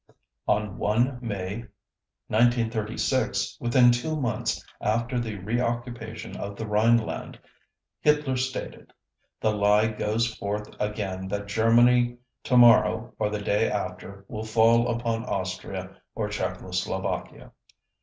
On 0.47 0.79
1 0.79 1.19
May 1.21 1.57
1936, 2.25 3.55
within 3.59 3.91
two 3.91 4.19
months 4.19 4.65
after 4.81 5.19
the 5.19 5.35
reoccupation 5.37 6.35
of 6.35 6.55
the 6.55 6.65
Rhineland, 6.65 7.37
Hitler 7.99 8.35
stated: 8.35 8.93
"The 9.41 9.51
lie 9.53 9.89
goes 9.89 10.25
forth 10.33 10.69
again 10.79 11.27
that 11.27 11.45
Germany 11.45 12.17
tomorrow 12.43 13.13
or 13.19 13.29
the 13.29 13.43
day 13.43 13.69
after 13.69 14.25
will 14.27 14.43
fall 14.43 14.87
upon 14.89 15.23
Austria 15.25 15.95
or 16.15 16.29
Czechoslovakia." 16.29 17.51